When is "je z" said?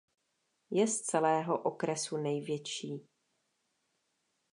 0.71-1.01